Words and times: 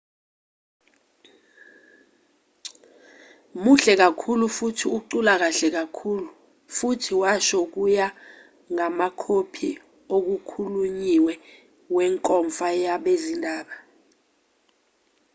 muhle 3.63 3.93
kakhulu 4.01 4.45
futhi 4.57 4.85
ucula 4.97 5.33
kahle 5.41 5.67
kakhulu 5.77 6.25
futhi 6.77 7.11
washo 7.21 7.59
kuya 7.73 8.07
ngamakhophi 8.73 9.71
okukhulunyiwe 10.17 11.33
wenkomfa 11.95 12.67
yabezindaba 12.83 13.75